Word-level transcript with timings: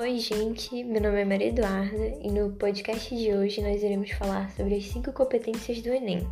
Oi, 0.00 0.18
gente, 0.18 0.82
meu 0.82 0.98
nome 0.98 1.20
é 1.20 1.24
Maria 1.26 1.48
Eduarda 1.48 2.06
e 2.22 2.30
no 2.30 2.56
podcast 2.56 3.14
de 3.14 3.34
hoje 3.34 3.60
nós 3.60 3.82
iremos 3.82 4.10
falar 4.12 4.50
sobre 4.52 4.76
as 4.76 4.86
cinco 4.86 5.12
competências 5.12 5.82
do 5.82 5.90
Enem. 5.90 6.26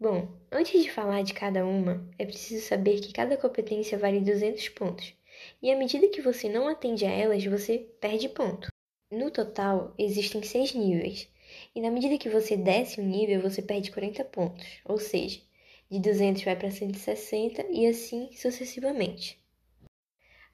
Bom, 0.00 0.26
antes 0.50 0.82
de 0.82 0.90
falar 0.90 1.20
de 1.24 1.34
cada 1.34 1.66
uma, 1.66 2.02
é 2.18 2.24
preciso 2.24 2.66
saber 2.66 3.00
que 3.00 3.12
cada 3.12 3.36
competência 3.36 3.98
vale 3.98 4.20
200 4.20 4.66
pontos 4.70 5.12
e 5.60 5.70
à 5.70 5.76
medida 5.76 6.08
que 6.08 6.22
você 6.22 6.48
não 6.48 6.66
atende 6.66 7.04
a 7.04 7.10
elas, 7.10 7.44
você 7.44 7.86
perde 8.00 8.30
ponto. 8.30 8.68
No 9.12 9.30
total, 9.30 9.92
existem 9.98 10.42
seis 10.42 10.72
níveis 10.72 11.28
e 11.74 11.82
na 11.82 11.90
medida 11.90 12.16
que 12.16 12.30
você 12.30 12.56
desce 12.56 12.98
um 12.98 13.04
nível, 13.04 13.42
você 13.42 13.60
perde 13.60 13.90
40 13.90 14.24
pontos, 14.24 14.80
ou 14.86 14.98
seja, 14.98 15.42
de 15.90 15.98
200 15.98 16.42
vai 16.42 16.56
para 16.56 16.70
160 16.70 17.66
e 17.70 17.86
assim 17.86 18.30
sucessivamente. 18.32 19.42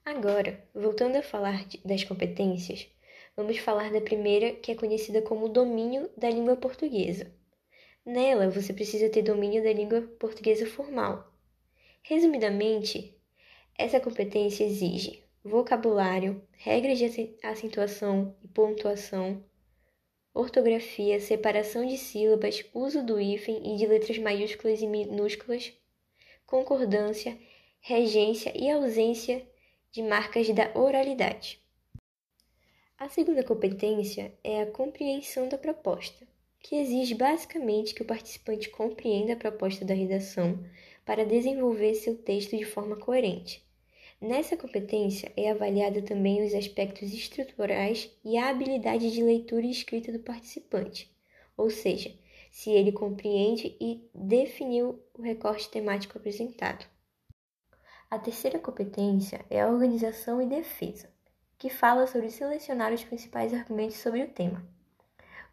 Agora, 0.03 0.63
voltando 0.73 1.17
a 1.17 1.23
falar 1.23 1.65
de, 1.67 1.79
das 1.79 2.03
competências, 2.03 2.87
vamos 3.35 3.57
falar 3.57 3.91
da 3.91 3.99
primeira, 3.99 4.53
que 4.53 4.71
é 4.71 4.75
conhecida 4.75 5.21
como 5.21 5.49
domínio 5.49 6.09
da 6.15 6.29
língua 6.29 6.55
portuguesa. 6.55 7.33
Nela, 8.05 8.49
você 8.49 8.71
precisa 8.71 9.09
ter 9.09 9.23
domínio 9.23 9.63
da 9.63 9.73
língua 9.73 10.01
portuguesa 10.19 10.67
formal. 10.67 11.33
Resumidamente, 12.03 13.17
essa 13.77 13.99
competência 13.99 14.63
exige 14.63 15.23
vocabulário, 15.43 16.41
regras 16.57 16.97
de 16.97 17.35
acentuação 17.43 18.35
e 18.43 18.47
pontuação, 18.47 19.43
ortografia, 20.35 21.19
separação 21.19 21.85
de 21.85 21.97
sílabas, 21.97 22.65
uso 22.73 23.01
do 23.01 23.19
hífen 23.19 23.73
e 23.73 23.77
de 23.77 23.87
letras 23.87 24.17
maiúsculas 24.17 24.81
e 24.81 24.85
minúsculas, 24.85 25.71
concordância, 26.45 27.39
regência 27.79 28.51
e 28.53 28.69
ausência 28.69 29.47
de 29.91 30.03
marcas 30.03 30.49
da 30.49 30.69
oralidade. 30.75 31.63
A 32.97 33.07
segunda 33.07 33.43
competência 33.43 34.33
é 34.43 34.61
a 34.61 34.65
compreensão 34.65 35.47
da 35.47 35.57
proposta, 35.57 36.27
que 36.59 36.75
exige 36.75 37.15
basicamente 37.15 37.93
que 37.93 38.01
o 38.01 38.05
participante 38.05 38.69
compreenda 38.69 39.33
a 39.33 39.37
proposta 39.37 39.85
da 39.85 39.93
redação 39.93 40.59
para 41.05 41.25
desenvolver 41.25 41.95
seu 41.95 42.17
texto 42.17 42.57
de 42.57 42.65
forma 42.65 42.97
coerente. 42.97 43.63
Nessa 44.21 44.55
competência 44.55 45.31
é 45.35 45.51
avaliada 45.51 46.01
também 46.01 46.45
os 46.45 46.53
aspectos 46.53 47.13
estruturais 47.13 48.09
e 48.23 48.37
a 48.37 48.49
habilidade 48.49 49.11
de 49.11 49.21
leitura 49.21 49.65
e 49.65 49.71
escrita 49.71 50.11
do 50.11 50.19
participante, 50.19 51.13
ou 51.57 51.69
seja, 51.69 52.13
se 52.49 52.69
ele 52.71 52.93
compreende 52.93 53.75
e 53.79 54.09
definiu 54.15 55.03
o 55.13 55.21
recorte 55.21 55.69
temático 55.69 56.17
apresentado. 56.17 56.85
A 58.09 58.17
terceira 58.17 58.57
competência 58.57 59.45
é 59.49 59.61
a 59.61 59.69
organização 59.69 60.41
e 60.41 60.45
defesa, 60.45 61.09
que 61.57 61.69
fala 61.69 62.07
sobre 62.07 62.29
selecionar 62.29 62.93
os 62.93 63.03
principais 63.03 63.53
argumentos 63.53 63.97
sobre 63.97 64.23
o 64.23 64.29
tema. 64.29 64.65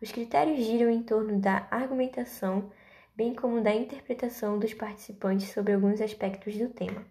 Os 0.00 0.12
critérios 0.12 0.64
giram 0.64 0.88
em 0.88 1.02
torno 1.02 1.41
da 1.41 1.66
argumentação, 1.70 2.70
bem 3.16 3.34
como 3.34 3.60
da 3.60 3.74
interpretação 3.74 4.58
dos 4.58 4.72
participantes 4.72 5.52
sobre 5.52 5.72
alguns 5.72 6.00
aspectos 6.00 6.56
do 6.56 6.69
tema. 6.69 7.04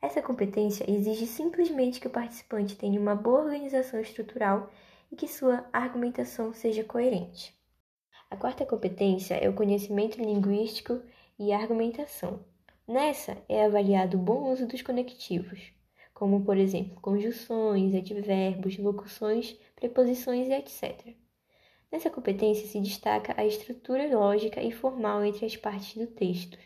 Essa 0.00 0.22
competência 0.22 0.88
exige 0.88 1.26
simplesmente 1.26 1.98
que 1.98 2.06
o 2.06 2.10
participante 2.10 2.76
tenha 2.76 3.00
uma 3.00 3.16
boa 3.16 3.40
organização 3.40 4.00
estrutural 4.00 4.70
e 5.10 5.16
que 5.16 5.26
sua 5.26 5.68
argumentação 5.72 6.52
seja 6.52 6.84
coerente. 6.84 7.52
A 8.30 8.36
quarta 8.36 8.64
competência 8.64 9.34
é 9.34 9.48
o 9.48 9.54
conhecimento 9.54 10.18
linguístico 10.18 11.02
e 11.36 11.52
argumentação. 11.52 12.44
Nessa 12.86 13.36
é 13.48 13.64
avaliado 13.64 14.16
o 14.16 14.20
bom 14.20 14.52
uso 14.52 14.68
dos 14.68 14.82
conectivos, 14.82 15.72
como 16.14 16.44
por 16.44 16.56
exemplo 16.56 17.00
conjunções, 17.00 17.92
advérbios, 17.92 18.78
locuções, 18.78 19.58
preposições 19.74 20.46
e 20.46 20.52
etc. 20.52 21.12
Nessa 21.90 22.08
competência 22.08 22.68
se 22.68 22.80
destaca 22.80 23.34
a 23.36 23.44
estrutura 23.44 24.16
lógica 24.16 24.62
e 24.62 24.70
formal 24.70 25.24
entre 25.24 25.44
as 25.44 25.56
partes 25.56 25.96
do 25.96 26.06
texto, 26.06 26.56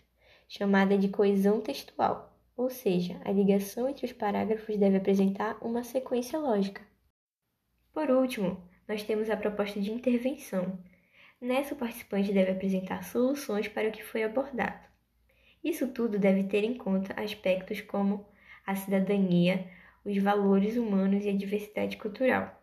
chamada 0.46 0.98
de 0.98 1.08
coesão 1.08 1.58
textual 1.60 2.31
ou 2.56 2.70
seja, 2.70 3.20
a 3.24 3.32
ligação 3.32 3.88
entre 3.88 4.06
os 4.06 4.12
parágrafos 4.12 4.76
deve 4.76 4.96
apresentar 4.96 5.56
uma 5.60 5.82
sequência 5.82 6.38
lógica. 6.38 6.82
Por 7.92 8.10
último, 8.10 8.62
nós 8.88 9.02
temos 9.02 9.30
a 9.30 9.36
proposta 9.36 9.80
de 9.80 9.90
intervenção. 9.90 10.78
Nessa, 11.40 11.74
o 11.74 11.76
participante 11.78 12.32
deve 12.32 12.52
apresentar 12.52 13.02
soluções 13.04 13.68
para 13.68 13.88
o 13.88 13.92
que 13.92 14.02
foi 14.02 14.22
abordado. 14.22 14.80
Isso 15.62 15.88
tudo 15.88 16.18
deve 16.18 16.44
ter 16.44 16.64
em 16.64 16.74
conta 16.74 17.20
aspectos 17.20 17.80
como 17.80 18.26
a 18.66 18.74
cidadania, 18.74 19.66
os 20.04 20.16
valores 20.18 20.76
humanos 20.76 21.24
e 21.24 21.28
a 21.28 21.36
diversidade 21.36 21.96
cultural. 21.96 22.60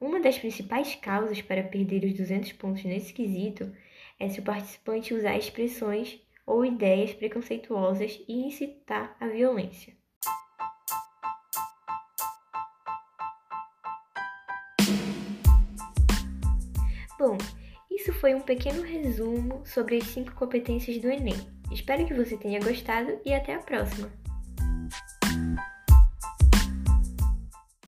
Uma 0.00 0.20
das 0.20 0.38
principais 0.38 0.94
causas 0.94 1.42
para 1.42 1.62
perder 1.62 2.04
os 2.04 2.14
200 2.14 2.52
pontos 2.52 2.84
nesse 2.84 3.12
quesito 3.12 3.74
é 4.18 4.28
se 4.28 4.40
o 4.40 4.44
participante 4.44 5.14
usar 5.14 5.36
expressões 5.36 6.20
ou 6.48 6.64
ideias 6.64 7.12
preconceituosas 7.12 8.18
e 8.26 8.46
incitar 8.46 9.14
a 9.20 9.28
violência. 9.28 9.92
Bom, 17.18 17.36
isso 17.90 18.12
foi 18.14 18.34
um 18.34 18.40
pequeno 18.40 18.82
resumo 18.82 19.60
sobre 19.66 19.96
as 19.98 20.04
cinco 20.04 20.34
competências 20.34 20.98
do 20.98 21.10
Enem. 21.10 21.36
Espero 21.70 22.06
que 22.06 22.14
você 22.14 22.38
tenha 22.38 22.60
gostado 22.60 23.20
e 23.24 23.34
até 23.34 23.54
a 23.54 23.58
próxima! 23.58 24.27